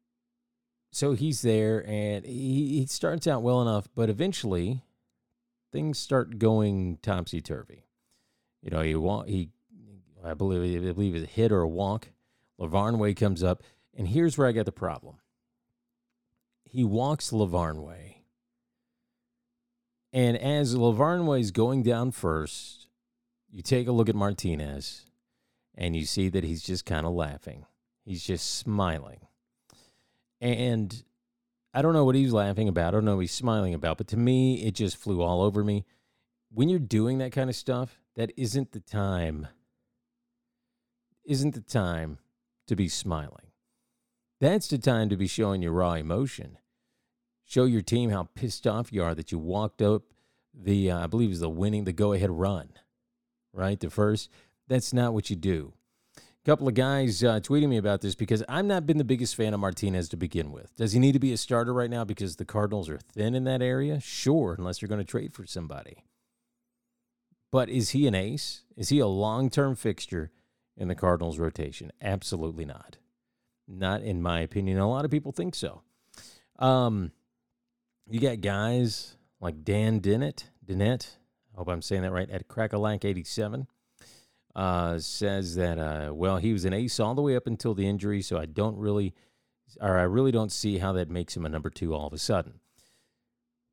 so 0.90 1.12
he's 1.12 1.42
there 1.42 1.84
and 1.86 2.24
he, 2.24 2.78
he 2.78 2.86
starts 2.86 3.26
out 3.26 3.42
well 3.42 3.60
enough, 3.60 3.88
but 3.94 4.08
eventually 4.08 4.84
things 5.70 5.98
start 5.98 6.38
going 6.38 6.96
topsy 7.02 7.42
turvy. 7.42 7.84
You 8.62 8.70
know, 8.70 8.80
he 8.80 9.30
he 9.30 9.50
I 10.24 10.32
believe 10.32 10.82
I 10.82 10.92
believe 10.92 11.14
it's 11.14 11.30
a 11.30 11.30
hit 11.30 11.52
or 11.52 11.60
a 11.60 11.68
walk. 11.68 12.08
Lavarnway 12.58 13.14
comes 13.16 13.42
up, 13.42 13.62
and 13.94 14.08
here's 14.08 14.38
where 14.38 14.48
I 14.48 14.52
got 14.52 14.64
the 14.64 14.72
problem. 14.72 15.16
He 16.64 16.84
walks 16.84 17.32
Lavarnway. 17.32 18.21
And 20.12 20.36
as 20.36 20.74
Lavarnway 20.74 21.40
is 21.40 21.50
going 21.50 21.82
down 21.82 22.10
first, 22.10 22.88
you 23.50 23.62
take 23.62 23.88
a 23.88 23.92
look 23.92 24.08
at 24.08 24.14
Martinez 24.14 25.06
and 25.74 25.96
you 25.96 26.04
see 26.04 26.28
that 26.28 26.44
he's 26.44 26.62
just 26.62 26.84
kind 26.84 27.06
of 27.06 27.12
laughing. 27.12 27.64
He's 28.04 28.22
just 28.22 28.58
smiling. 28.58 29.20
And 30.40 31.02
I 31.72 31.80
don't 31.80 31.94
know 31.94 32.04
what 32.04 32.14
he's 32.14 32.32
laughing 32.32 32.68
about. 32.68 32.88
I 32.88 32.90
don't 32.90 33.04
know 33.04 33.16
what 33.16 33.22
he's 33.22 33.32
smiling 33.32 33.72
about. 33.72 33.96
But 33.96 34.08
to 34.08 34.16
me, 34.16 34.64
it 34.66 34.74
just 34.74 34.96
flew 34.96 35.22
all 35.22 35.42
over 35.42 35.64
me. 35.64 35.84
When 36.50 36.68
you're 36.68 36.78
doing 36.78 37.18
that 37.18 37.32
kind 37.32 37.48
of 37.48 37.56
stuff, 37.56 37.98
that 38.16 38.32
isn't 38.36 38.72
the 38.72 38.80
time. 38.80 39.48
Isn't 41.24 41.54
the 41.54 41.62
time 41.62 42.18
to 42.66 42.76
be 42.76 42.88
smiling. 42.88 43.52
That's 44.40 44.68
the 44.68 44.78
time 44.78 45.08
to 45.08 45.16
be 45.16 45.26
showing 45.26 45.62
your 45.62 45.72
raw 45.72 45.94
emotion. 45.94 46.58
Show 47.52 47.64
your 47.66 47.82
team 47.82 48.08
how 48.08 48.30
pissed 48.34 48.66
off 48.66 48.94
you 48.94 49.02
are 49.02 49.14
that 49.14 49.30
you 49.30 49.38
walked 49.38 49.82
up 49.82 50.04
the, 50.54 50.90
uh, 50.90 51.04
I 51.04 51.06
believe 51.06 51.28
it 51.28 51.32
was 51.32 51.40
the 51.40 51.50
winning, 51.50 51.84
the 51.84 51.92
go 51.92 52.14
ahead 52.14 52.30
run, 52.30 52.70
right? 53.52 53.78
The 53.78 53.90
first. 53.90 54.30
That's 54.68 54.94
not 54.94 55.12
what 55.12 55.28
you 55.28 55.36
do. 55.36 55.74
A 56.16 56.46
couple 56.46 56.66
of 56.66 56.72
guys 56.72 57.22
uh, 57.22 57.40
tweeting 57.40 57.68
me 57.68 57.76
about 57.76 58.00
this 58.00 58.14
because 58.14 58.42
I've 58.48 58.64
not 58.64 58.86
been 58.86 58.96
the 58.96 59.04
biggest 59.04 59.36
fan 59.36 59.52
of 59.52 59.60
Martinez 59.60 60.08
to 60.08 60.16
begin 60.16 60.50
with. 60.50 60.74
Does 60.76 60.92
he 60.92 60.98
need 60.98 61.12
to 61.12 61.18
be 61.18 61.34
a 61.34 61.36
starter 61.36 61.74
right 61.74 61.90
now 61.90 62.04
because 62.04 62.36
the 62.36 62.46
Cardinals 62.46 62.88
are 62.88 62.96
thin 62.96 63.34
in 63.34 63.44
that 63.44 63.60
area? 63.60 64.00
Sure, 64.00 64.54
unless 64.56 64.80
you're 64.80 64.88
going 64.88 65.04
to 65.04 65.04
trade 65.04 65.34
for 65.34 65.44
somebody. 65.44 66.04
But 67.50 67.68
is 67.68 67.90
he 67.90 68.06
an 68.06 68.14
ace? 68.14 68.62
Is 68.78 68.88
he 68.88 68.98
a 68.98 69.06
long 69.06 69.50
term 69.50 69.74
fixture 69.74 70.30
in 70.74 70.88
the 70.88 70.94
Cardinals 70.94 71.38
rotation? 71.38 71.92
Absolutely 72.00 72.64
not. 72.64 72.96
Not 73.68 74.00
in 74.00 74.22
my 74.22 74.40
opinion. 74.40 74.78
A 74.78 74.88
lot 74.88 75.04
of 75.04 75.10
people 75.10 75.32
think 75.32 75.54
so. 75.54 75.82
Um, 76.58 77.12
you 78.12 78.20
got 78.20 78.42
guys 78.42 79.16
like 79.40 79.64
Dan 79.64 79.98
Dennett, 80.00 80.50
Dennett, 80.62 81.16
I 81.54 81.58
hope 81.58 81.68
I'm 81.68 81.80
saying 81.80 82.02
that 82.02 82.12
right, 82.12 82.28
at 82.28 82.46
Crackalank 82.46 83.06
87 83.06 83.66
uh, 84.54 84.98
says 84.98 85.56
that 85.56 85.78
uh, 85.78 86.12
well 86.12 86.36
he 86.36 86.52
was 86.52 86.66
an 86.66 86.74
ace 86.74 87.00
all 87.00 87.14
the 87.14 87.22
way 87.22 87.36
up 87.36 87.46
until 87.46 87.74
the 87.74 87.88
injury, 87.88 88.20
so 88.20 88.38
I 88.38 88.44
don't 88.44 88.76
really, 88.76 89.14
or 89.80 89.98
I 89.98 90.02
really 90.02 90.30
don't 90.30 90.52
see 90.52 90.76
how 90.76 90.92
that 90.92 91.08
makes 91.08 91.34
him 91.34 91.46
a 91.46 91.48
number 91.48 91.70
two 91.70 91.94
all 91.94 92.06
of 92.06 92.12
a 92.12 92.18
sudden. 92.18 92.60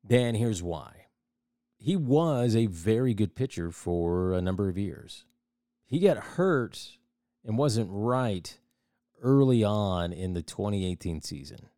Dan, 0.06 0.34
here's 0.34 0.62
why. 0.62 1.06
He 1.76 1.96
was 1.96 2.56
a 2.56 2.66
very 2.66 3.12
good 3.12 3.34
pitcher 3.34 3.70
for 3.70 4.32
a 4.32 4.40
number 4.40 4.70
of 4.70 4.78
years. 4.78 5.24
He 5.84 5.98
got 5.98 6.16
hurt 6.16 6.96
and 7.44 7.58
wasn't 7.58 7.90
right 7.90 8.58
early 9.22 9.62
on 9.62 10.14
in 10.14 10.32
the 10.32 10.42
2018 10.42 11.20
season. 11.20 11.69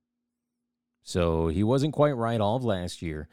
So 1.02 1.48
he 1.48 1.62
wasn't 1.62 1.94
quite 1.94 2.12
right 2.12 2.40
all 2.40 2.56
of 2.56 2.64
last 2.64 3.02
year. 3.02 3.28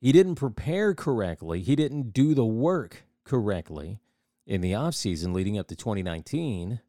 He 0.00 0.12
didn't 0.12 0.34
prepare 0.36 0.94
correctly. 0.94 1.60
He 1.60 1.76
didn't 1.76 2.12
do 2.12 2.34
the 2.34 2.44
work 2.44 3.04
correctly 3.24 4.00
in 4.46 4.60
the 4.60 4.72
offseason 4.72 5.32
leading 5.32 5.58
up 5.58 5.68
to 5.68 5.76
2019. 5.76 6.80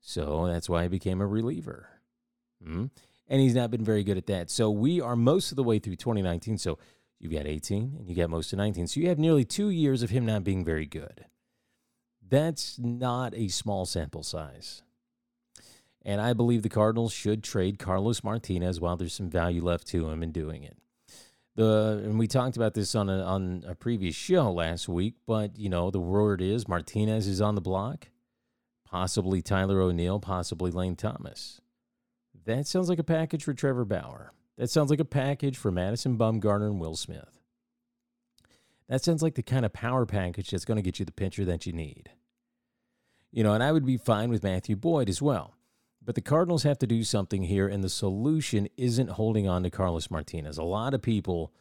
So 0.00 0.46
that's 0.46 0.68
why 0.68 0.84
he 0.84 0.88
became 0.88 1.20
a 1.20 1.26
reliever. 1.26 1.88
Mm-hmm. 2.62 2.86
And 3.28 3.40
he's 3.40 3.54
not 3.54 3.70
been 3.70 3.84
very 3.84 4.04
good 4.04 4.16
at 4.16 4.26
that. 4.26 4.50
So 4.50 4.70
we 4.70 5.00
are 5.00 5.16
most 5.16 5.52
of 5.52 5.56
the 5.56 5.62
way 5.62 5.78
through 5.78 5.96
2019. 5.96 6.58
So 6.58 6.78
you've 7.18 7.32
got 7.32 7.46
18 7.46 7.96
and 7.98 8.08
you 8.08 8.14
got 8.14 8.30
most 8.30 8.52
of 8.52 8.58
19. 8.58 8.86
So 8.86 9.00
you 9.00 9.08
have 9.08 9.18
nearly 9.18 9.44
two 9.44 9.70
years 9.70 10.02
of 10.02 10.10
him 10.10 10.26
not 10.26 10.44
being 10.44 10.64
very 10.64 10.86
good. 10.86 11.26
That's 12.28 12.78
not 12.78 13.34
a 13.34 13.48
small 13.48 13.86
sample 13.86 14.22
size. 14.22 14.82
And 16.02 16.20
I 16.20 16.32
believe 16.32 16.62
the 16.62 16.68
Cardinals 16.68 17.12
should 17.12 17.44
trade 17.44 17.78
Carlos 17.78 18.24
Martinez 18.24 18.80
while 18.80 18.96
there's 18.96 19.14
some 19.14 19.28
value 19.28 19.62
left 19.62 19.86
to 19.88 20.08
him 20.08 20.22
in 20.22 20.32
doing 20.32 20.62
it. 20.62 20.78
The 21.56 22.00
and 22.04 22.18
we 22.18 22.26
talked 22.26 22.56
about 22.56 22.74
this 22.74 22.94
on 22.94 23.10
a 23.10 23.22
on 23.22 23.64
a 23.66 23.74
previous 23.74 24.14
show 24.14 24.50
last 24.50 24.88
week, 24.88 25.16
but 25.26 25.58
you 25.58 25.68
know 25.68 25.90
the 25.90 26.00
word 26.00 26.40
is 26.40 26.68
Martinez 26.68 27.26
is 27.26 27.40
on 27.40 27.54
the 27.54 27.60
block, 27.60 28.08
possibly 28.84 29.42
Tyler 29.42 29.80
O'Neill, 29.80 30.20
possibly 30.20 30.70
Lane 30.70 30.96
Thomas. 30.96 31.60
That 32.46 32.66
sounds 32.66 32.88
like 32.88 32.98
a 32.98 33.04
package 33.04 33.44
for 33.44 33.52
Trevor 33.52 33.84
Bauer. 33.84 34.32
That 34.56 34.70
sounds 34.70 34.90
like 34.90 35.00
a 35.00 35.04
package 35.04 35.56
for 35.56 35.70
Madison 35.70 36.16
Bumgarner 36.16 36.66
and 36.66 36.80
Will 36.80 36.96
Smith. 36.96 37.40
That 38.88 39.04
sounds 39.04 39.22
like 39.22 39.34
the 39.34 39.42
kind 39.42 39.64
of 39.64 39.72
power 39.72 40.06
package 40.06 40.50
that's 40.50 40.64
going 40.64 40.76
to 40.76 40.82
get 40.82 40.98
you 40.98 41.04
the 41.04 41.12
pitcher 41.12 41.44
that 41.44 41.64
you 41.64 41.72
need. 41.72 42.10
You 43.30 43.44
know, 43.44 43.54
and 43.54 43.62
I 43.62 43.70
would 43.70 43.86
be 43.86 43.96
fine 43.96 44.30
with 44.30 44.42
Matthew 44.42 44.76
Boyd 44.76 45.08
as 45.08 45.22
well. 45.22 45.54
But 46.02 46.14
the 46.14 46.20
Cardinals 46.20 46.62
have 46.62 46.78
to 46.78 46.86
do 46.86 47.04
something 47.04 47.42
here, 47.42 47.68
and 47.68 47.84
the 47.84 47.90
solution 47.90 48.68
isn't 48.76 49.10
holding 49.10 49.48
on 49.48 49.62
to 49.62 49.70
Carlos 49.70 50.10
Martinez. 50.10 50.56
A 50.56 50.62
lot 50.62 50.94
of 50.94 51.02
people, 51.02 51.52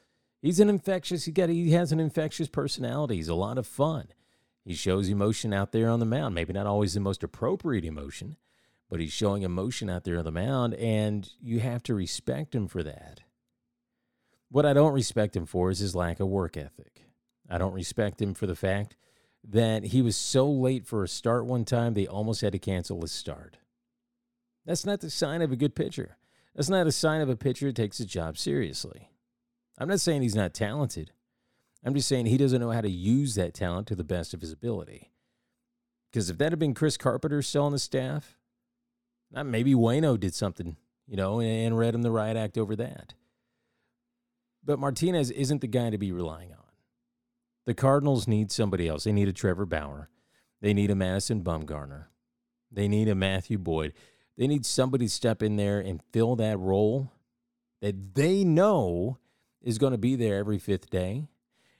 he's 0.42 0.60
an 0.60 0.70
infectious, 0.70 1.26
he 1.26 1.32
got 1.32 1.50
he 1.50 1.72
has 1.72 1.92
an 1.92 2.00
infectious 2.00 2.48
personality. 2.48 3.18
He's 3.18 3.28
a 3.28 3.36
lot 3.36 3.58
of 3.58 3.68
fun. 3.68 4.08
He 4.64 4.74
shows 4.74 5.10
emotion 5.10 5.54
out 5.54 5.72
there 5.72 5.90
on 5.90 6.00
the 6.00 6.06
mound. 6.06 6.36
Maybe 6.36 6.54
not 6.54 6.68
always 6.68 6.94
the 6.94 7.00
most 7.00 7.24
appropriate 7.24 7.84
emotion, 7.84 8.38
but 8.90 9.00
he's 9.00 9.12
showing 9.12 9.44
emotion 9.44 9.90
out 9.90 10.04
there 10.04 10.20
on 10.20 10.26
the 10.26 10.32
mound, 10.32 10.74
and 10.76 11.30
you 11.42 11.60
have 11.60 11.84
to 11.84 11.94
respect 11.94 12.56
him 12.56 12.68
for 12.68 12.84
that. 12.84 13.22
What 14.50 14.66
I 14.66 14.74
don't 14.74 14.94
respect 14.94 15.36
him 15.36 15.46
for 15.46 15.70
is 15.70 15.80
his 15.80 15.96
lack 15.96 16.20
of 16.20 16.28
work 16.28 16.56
ethic. 16.56 17.06
I 17.50 17.58
don't 17.58 17.74
respect 17.74 18.22
him 18.22 18.34
for 18.34 18.48
the 18.48 18.56
fact 18.56 18.96
that 19.48 19.86
he 19.86 20.02
was 20.02 20.16
so 20.16 20.50
late 20.50 20.86
for 20.86 21.04
a 21.04 21.08
start 21.08 21.46
one 21.46 21.66
time, 21.66 21.94
they 21.94 22.08
almost 22.08 22.42
had 22.42 22.54
to 22.54 22.60
cancel 22.60 23.02
his 23.02 23.12
start. 23.12 23.58
That's 24.70 24.86
not 24.86 25.00
the 25.00 25.10
sign 25.10 25.42
of 25.42 25.52
a 25.52 25.56
good 25.56 25.74
pitcher. 25.74 26.18
That's 26.54 26.70
not 26.70 26.86
a 26.86 26.92
sign 26.92 27.22
of 27.22 27.30
a 27.30 27.36
pitcher 27.36 27.66
who 27.66 27.72
takes 27.72 27.98
his 27.98 28.06
job 28.06 28.38
seriously. 28.38 29.10
I'm 29.80 29.88
not 29.88 30.00
saying 30.00 30.22
he's 30.22 30.36
not 30.36 30.54
talented. 30.54 31.12
I'm 31.84 31.96
just 31.96 32.08
saying 32.08 32.28
he 32.28 32.38
doesn't 32.38 32.62
know 32.62 32.70
how 32.70 32.82
to 32.82 32.90
use 32.90 33.34
that 33.34 33.56
talent 33.56 33.88
to 33.88 33.96
the 33.96 34.04
best 34.04 34.32
of 34.32 34.42
his 34.42 34.52
ability. 34.52 35.10
Because 36.12 36.30
if 36.30 36.38
that 36.38 36.52
had 36.52 36.60
been 36.60 36.76
Chris 36.76 36.98
Carpenter 36.98 37.42
still 37.42 37.64
on 37.64 37.72
the 37.72 37.80
staff, 37.80 38.38
maybe 39.32 39.74
Waino 39.74 40.20
did 40.20 40.36
something, 40.36 40.76
you 41.08 41.18
know, 41.18 41.42
and 41.42 41.76
read 41.76 41.96
him 41.96 42.04
the 42.04 42.12
riot 42.12 42.38
act 42.38 42.56
over 42.56 42.76
that. 42.76 43.16
But 44.64 44.78
Martinez 44.78 45.32
isn't 45.32 45.62
the 45.62 45.68
guy 45.68 45.90
to 45.90 45.98
be 45.98 46.12
relying 46.12 46.52
on. 46.52 46.60
The 47.66 47.74
Cardinals 47.74 48.28
need 48.28 48.52
somebody 48.52 48.88
else. 48.88 49.06
They 49.06 49.14
need 49.14 49.30
a 49.30 49.34
Trevor 49.34 49.66
Bauer. 49.66 50.12
They 50.62 50.76
need 50.76 50.92
a 50.92 50.96
Madison 50.96 51.42
Bumgarner. 51.42 52.04
They 52.72 52.88
need 52.88 53.08
a 53.08 53.16
Matthew 53.16 53.58
Boyd. 53.58 53.94
They 54.40 54.48
need 54.48 54.66
somebody 54.66 55.06
to 55.06 55.12
step 55.12 55.44
in 55.44 55.58
there 55.58 55.82
and 55.82 56.02
fill 56.14 56.38
that 56.38 56.58
role 56.58 57.12
that 57.82 58.16
they 58.16 58.46
know 58.46 59.18
is 59.62 59.78
going 59.78 59.92
to 59.92 59.98
be 59.98 60.16
there 60.16 60.38
every 60.38 60.58
fifth 60.58 60.90
day. 60.90 61.28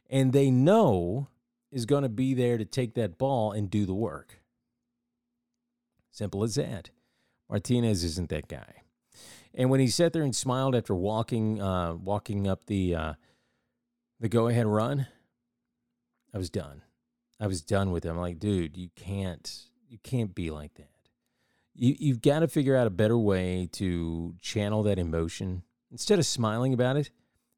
And 0.10 0.34
they 0.34 0.52
know 0.52 1.30
is 1.72 1.86
going 1.86 2.04
to 2.04 2.10
be 2.10 2.34
there 2.34 2.58
to 2.58 2.66
take 2.66 2.96
that 2.96 3.18
ball 3.18 3.54
and 3.54 3.70
do 3.70 3.86
the 3.86 3.94
work. 3.94 4.42
Simple 6.12 6.44
as 6.44 6.56
that. 6.56 6.90
Martinez 7.50 8.04
isn't 8.04 8.28
that 8.28 8.50
guy. 8.50 8.82
And 9.54 9.70
when 9.70 9.80
he 9.80 9.88
sat 9.88 10.12
there 10.12 10.24
and 10.24 10.36
smiled 10.36 10.76
after 10.76 10.94
walking 10.94 11.62
uh, 11.62 11.94
walking 11.94 12.46
up 12.46 12.66
the 12.66 12.94
uh, 12.94 13.14
the 14.20 14.28
go 14.28 14.50
ahead 14.50 14.68
run, 14.68 15.08
I 16.34 16.38
was 16.38 16.50
done. 16.50 16.82
I 17.40 17.48
was 17.48 17.62
done 17.62 17.92
with 17.92 18.04
him. 18.04 18.18
I'm 18.18 18.22
like, 18.22 18.40
dude, 18.40 18.76
you 18.76 18.90
can't 18.98 19.50
you 19.88 19.98
can't 20.04 20.36
be 20.36 20.52
like 20.52 20.74
that. 20.74 20.99
You 21.80 21.96
you've 21.98 22.22
got 22.22 22.40
to 22.40 22.48
figure 22.48 22.76
out 22.76 22.88
a 22.88 22.92
better 22.92 23.18
way 23.18 23.70
to 23.74 24.36
channel 24.42 24.84
that 24.84 25.00
emotion 25.00 25.64
instead 25.92 26.20
of 26.20 26.26
smiling 26.26 26.74
about 26.74 26.98
it. 26.98 27.10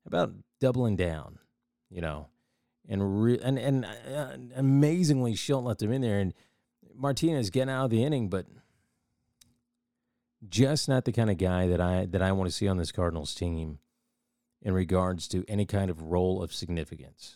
About 0.03 0.33
doubling 0.59 0.95
down, 0.95 1.37
you 1.91 2.01
know, 2.01 2.29
and 2.89 3.23
re- 3.23 3.39
and 3.43 3.59
and 3.59 3.85
uh, 3.85 4.35
amazingly, 4.55 5.33
Shildt 5.33 5.63
left 5.63 5.79
him 5.79 5.91
in 5.91 6.01
there, 6.01 6.17
and 6.17 6.33
Martinez 6.95 7.51
getting 7.51 7.69
out 7.69 7.85
of 7.85 7.91
the 7.91 8.03
inning, 8.03 8.27
but 8.27 8.47
just 10.49 10.89
not 10.89 11.05
the 11.05 11.11
kind 11.11 11.29
of 11.29 11.37
guy 11.37 11.67
that 11.67 11.79
I 11.79 12.07
that 12.07 12.23
I 12.23 12.31
want 12.31 12.49
to 12.49 12.51
see 12.51 12.67
on 12.67 12.77
this 12.77 12.91
Cardinals 12.91 13.35
team 13.35 13.77
in 14.63 14.73
regards 14.73 15.27
to 15.27 15.45
any 15.47 15.67
kind 15.67 15.91
of 15.91 16.01
role 16.01 16.41
of 16.41 16.51
significance. 16.51 17.35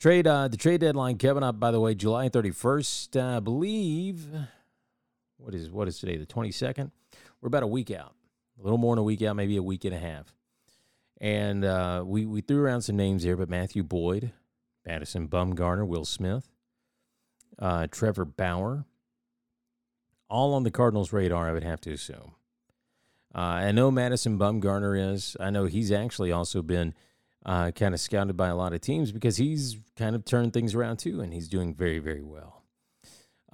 Trade 0.00 0.26
uh, 0.26 0.48
the 0.48 0.56
trade 0.56 0.80
deadline 0.80 1.18
Kevin 1.18 1.42
up. 1.42 1.60
By 1.60 1.70
the 1.70 1.80
way, 1.80 1.94
July 1.94 2.30
thirty 2.30 2.50
first, 2.50 3.14
uh, 3.14 3.36
I 3.36 3.40
believe. 3.40 4.26
What 5.36 5.54
is 5.54 5.70
what 5.70 5.88
is 5.88 5.98
today? 5.98 6.16
The 6.16 6.26
twenty 6.26 6.50
second. 6.50 6.90
We're 7.40 7.48
about 7.48 7.62
a 7.62 7.68
week 7.68 7.90
out, 7.90 8.14
a 8.58 8.62
little 8.62 8.78
more 8.78 8.94
than 8.94 9.00
a 9.00 9.04
week 9.04 9.22
out, 9.22 9.36
maybe 9.36 9.56
a 9.56 9.62
week 9.62 9.84
and 9.84 9.94
a 9.94 9.98
half. 9.98 10.34
And 11.20 11.64
uh, 11.64 12.02
we 12.06 12.26
we 12.26 12.40
threw 12.40 12.62
around 12.62 12.82
some 12.82 12.96
names 12.96 13.22
here, 13.22 13.36
but 13.36 13.48
Matthew 13.48 13.82
Boyd, 13.82 14.32
Madison 14.86 15.28
Bumgarner, 15.28 15.86
Will 15.86 16.04
Smith, 16.04 16.48
uh, 17.58 17.86
Trevor 17.90 18.24
Bauer, 18.24 18.86
all 20.28 20.54
on 20.54 20.62
the 20.62 20.70
Cardinals' 20.70 21.12
radar. 21.12 21.48
I 21.48 21.52
would 21.52 21.64
have 21.64 21.80
to 21.82 21.92
assume. 21.92 22.32
Uh, 23.34 23.38
I 23.38 23.72
know 23.72 23.90
Madison 23.90 24.38
Bumgarner 24.38 25.12
is. 25.12 25.36
I 25.40 25.50
know 25.50 25.66
he's 25.66 25.90
actually 25.92 26.32
also 26.32 26.62
been 26.62 26.94
uh, 27.44 27.72
kind 27.72 27.94
of 27.94 28.00
scouted 28.00 28.36
by 28.36 28.48
a 28.48 28.56
lot 28.56 28.72
of 28.72 28.80
teams 28.80 29.12
because 29.12 29.36
he's 29.36 29.78
kind 29.96 30.16
of 30.16 30.24
turned 30.24 30.52
things 30.52 30.74
around 30.74 30.98
too, 30.98 31.20
and 31.20 31.32
he's 31.32 31.48
doing 31.48 31.74
very, 31.74 31.98
very 31.98 32.22
well. 32.22 32.63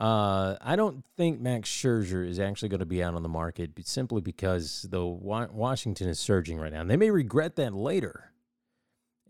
Uh, 0.01 0.57
I 0.63 0.77
don't 0.77 1.05
think 1.19 1.43
Max 1.43 1.69
Scherzer 1.69 2.27
is 2.27 2.41
actually 2.41 2.71
going 2.71 2.81
to 2.81 2.87
be 2.87 3.03
out 3.03 3.15
on 3.15 3.23
the 3.23 3.29
market 3.29 3.73
simply 3.85 4.23
because 4.23 4.87
the 4.91 5.05
Washington 5.05 6.09
is 6.09 6.19
surging 6.19 6.59
right 6.59 6.73
now. 6.73 6.81
And 6.81 6.91
they 6.91 6.97
may 6.97 7.11
regret 7.11 7.57
that 7.57 7.75
later 7.75 8.33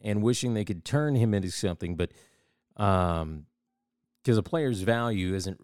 and 0.01 0.23
wishing 0.23 0.55
they 0.55 0.65
could 0.65 0.85
turn 0.85 1.17
him 1.17 1.35
into 1.35 1.51
something, 1.51 1.97
but 1.97 2.13
um, 2.77 3.47
because 4.23 4.39
a 4.39 4.45
player's 4.45 4.83
value 4.83 5.35
isn't, 5.35 5.59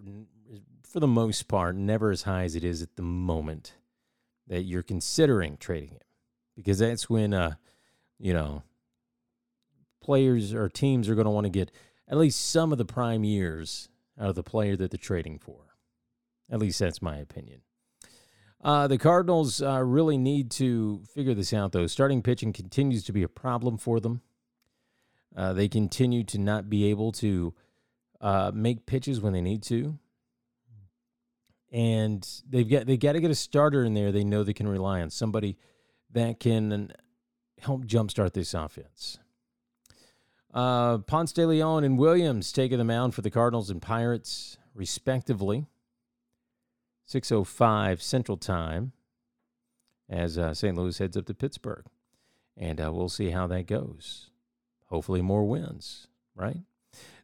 for 0.83 0.99
the 0.99 1.07
most 1.07 1.47
part, 1.47 1.77
never 1.77 2.11
as 2.11 2.23
high 2.23 2.43
as 2.43 2.57
it 2.57 2.65
is 2.65 2.83
at 2.83 2.97
the 2.97 3.03
moment 3.03 3.75
that 4.49 4.63
you're 4.63 4.83
considering 4.83 5.57
trading 5.57 5.91
him, 5.91 6.01
because 6.57 6.81
that's 6.81 7.09
when, 7.09 7.33
uh, 7.33 7.55
you 8.19 8.33
know, 8.33 8.65
players 10.03 10.53
or 10.53 10.69
teams 10.69 11.09
are 11.09 11.15
going 11.15 11.27
to 11.27 11.31
want 11.31 11.45
to 11.45 11.51
get 11.51 11.71
at 12.09 12.19
least 12.19 12.51
some 12.51 12.73
of 12.73 12.79
the 12.79 12.85
prime 12.85 13.23
years 13.23 13.89
out 14.21 14.31
of 14.31 14.35
the 14.35 14.43
player 14.43 14.77
that 14.77 14.91
they're 14.91 14.99
trading 14.99 15.39
for. 15.39 15.77
At 16.51 16.59
least 16.59 16.79
that's 16.79 17.03
my 17.03 17.17
opinion. 17.17 17.63
Uh, 18.63 18.87
the 18.89 18.99
Cardinals 18.99 19.63
uh, 19.63 19.83
really 19.83 20.17
need 20.17 20.51
to 20.53 21.03
figure 21.15 21.35
this 21.35 21.53
out, 21.53 21.73
though. 21.73 21.87
Starting 21.87 22.23
pitching 22.23 22.53
continues 22.53 23.05
to 23.05 23.13
be 23.13 23.23
a 23.23 23.29
problem 23.29 23.77
for 23.77 24.01
them. 24.01 24.23
Uh, 25.37 25.53
they 25.53 25.69
continue 25.69 26.25
to 26.25 26.39
not 26.39 26.71
be 26.71 26.87
able 26.87 27.13
to 27.13 27.55
uh, 28.21 28.51
make 28.55 28.87
pitches 28.87 29.21
when 29.21 29.35
they 29.35 29.43
need 29.43 29.63
to, 29.63 29.99
and 31.71 32.27
they've 32.49 32.71
got 32.71 32.87
they 32.87 32.97
got 32.97 33.13
to 33.13 33.21
get 33.21 33.31
a 33.31 33.35
starter 33.35 33.85
in 33.85 33.93
there. 33.93 34.11
They 34.11 34.25
know 34.25 34.43
they 34.43 34.55
can 34.55 34.69
rely 34.69 35.03
on 35.03 35.11
somebody 35.11 35.59
that 36.13 36.41
can 36.41 36.93
help 37.61 37.85
jumpstart 37.85 38.33
this 38.33 38.55
offense. 38.55 39.19
Uh, 40.57 40.97
Ponce 40.97 41.33
de 41.33 41.47
Leon 41.47 41.85
and 41.85 41.99
Williams 41.99 42.51
taking 42.51 42.79
the 42.79 42.85
mound 42.85 43.15
for 43.15 43.21
the 43.21 43.31
Cardinals 43.31 43.69
and 43.69 43.83
Pirates, 43.83 44.57
respectively. 44.75 45.67
6.05 47.07 48.01
Central 48.01 48.39
Time 48.39 48.93
as 50.09 50.39
uh, 50.39 50.55
St. 50.55 50.75
Louis 50.75 50.97
heads 50.97 51.15
up 51.15 51.27
to 51.27 51.35
Pittsburgh. 51.35 51.85
And 52.57 52.81
uh, 52.81 52.91
we'll 52.91 53.11
see 53.11 53.31
how 53.31 53.47
that 53.49 53.67
goes. 53.67 54.31
Hopefully, 54.87 55.21
more 55.21 55.45
wins, 55.45 56.07
right? 56.35 56.63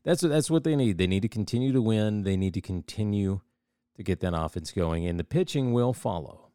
That's, 0.05 0.21
that's 0.21 0.51
what 0.51 0.65
they 0.65 0.77
need. 0.77 0.99
They 0.99 1.07
need 1.07 1.23
to 1.23 1.29
continue 1.29 1.73
to 1.73 1.81
win. 1.81 2.25
They 2.25 2.37
need 2.37 2.53
to 2.53 2.61
continue 2.61 3.41
to 3.97 4.03
get 4.03 4.21
that 4.21 4.37
offense 4.37 4.73
going. 4.73 5.07
And 5.07 5.19
the 5.19 5.25
pitching 5.25 5.73
will 5.73 5.95
follow, 5.95 6.51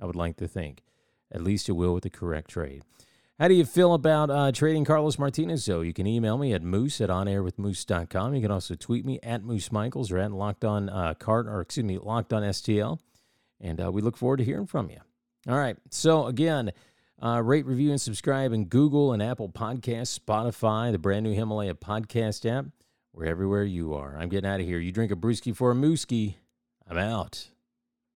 I 0.00 0.06
would 0.06 0.16
like 0.16 0.38
to 0.38 0.48
think. 0.48 0.82
At 1.30 1.42
least 1.42 1.68
it 1.68 1.72
will 1.72 1.94
with 1.94 2.02
the 2.02 2.10
correct 2.10 2.50
trade. 2.50 2.82
How 3.38 3.48
do 3.48 3.54
you 3.54 3.66
feel 3.66 3.92
about 3.92 4.30
uh, 4.30 4.50
trading 4.50 4.86
Carlos 4.86 5.18
Martinez? 5.18 5.62
So 5.62 5.82
you 5.82 5.92
can 5.92 6.06
email 6.06 6.38
me 6.38 6.54
at 6.54 6.62
moose 6.62 7.02
at 7.02 7.10
onairwithmoose.com. 7.10 8.34
You 8.34 8.40
can 8.40 8.50
also 8.50 8.74
tweet 8.74 9.04
me 9.04 9.20
at 9.22 9.44
Moose 9.44 9.70
Michaels 9.70 10.10
or 10.10 10.16
at 10.18 10.32
Locked 10.32 10.64
On 10.64 10.88
uh, 10.88 11.12
Card, 11.14 11.46
or 11.46 11.60
excuse 11.60 11.84
me, 11.84 11.98
Locked 11.98 12.32
On 12.32 12.42
STL. 12.42 12.98
And 13.60 13.78
uh, 13.78 13.92
we 13.92 14.00
look 14.00 14.16
forward 14.16 14.38
to 14.38 14.44
hearing 14.44 14.66
from 14.66 14.88
you. 14.88 15.00
All 15.48 15.58
right. 15.58 15.76
So 15.90 16.26
again, 16.26 16.72
uh, 17.22 17.42
rate, 17.42 17.66
review, 17.66 17.90
and 17.90 18.00
subscribe 18.00 18.54
in 18.54 18.66
Google 18.66 19.12
and 19.12 19.22
Apple 19.22 19.50
Podcasts, 19.50 20.18
Spotify, 20.18 20.90
the 20.90 20.98
brand 20.98 21.24
new 21.24 21.34
Himalaya 21.34 21.74
podcast 21.74 22.50
app. 22.50 22.66
Everywhere 23.22 23.64
you 23.64 23.94
are. 23.94 24.16
I'm 24.18 24.28
getting 24.30 24.48
out 24.48 24.60
of 24.60 24.66
here. 24.66 24.78
You 24.78 24.92
drink 24.92 25.12
a 25.12 25.16
brewski 25.16 25.54
for 25.54 25.70
a 25.70 25.74
mooski. 25.74 26.36
I'm 26.88 26.98
out. 26.98 27.48